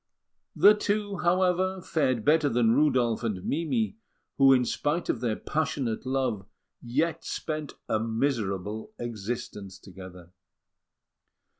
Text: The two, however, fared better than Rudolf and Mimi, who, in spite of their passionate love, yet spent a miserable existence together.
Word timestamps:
The 0.55 0.73
two, 0.73 1.17
however, 1.17 1.79
fared 1.79 2.25
better 2.25 2.49
than 2.49 2.73
Rudolf 2.73 3.23
and 3.23 3.45
Mimi, 3.45 3.97
who, 4.39 4.51
in 4.51 4.65
spite 4.65 5.09
of 5.09 5.21
their 5.21 5.35
passionate 5.35 6.07
love, 6.07 6.47
yet 6.81 7.23
spent 7.23 7.73
a 7.87 7.99
miserable 7.99 8.95
existence 8.97 9.77
together. 9.77 10.31